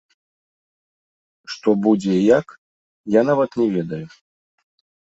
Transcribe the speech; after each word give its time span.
Што 1.57 1.69
будзе 1.83 2.11
і 2.17 2.23
як, 2.39 2.47
я 3.21 3.29
нават 3.33 3.49
не 3.63 3.67
ведаю. 3.79 4.07